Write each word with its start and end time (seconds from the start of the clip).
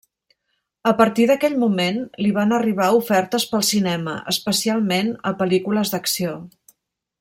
A 0.91 0.93
partir 1.01 1.27
d'aquell 1.31 1.57
moment 1.63 1.99
li 2.25 2.31
van 2.39 2.57
arribar 2.59 2.89
ofertes 3.03 3.47
pel 3.53 3.67
cinema, 3.71 4.19
especialment 4.35 5.15
a 5.33 5.39
pel·lícules 5.43 5.95
d'acció. 5.97 6.37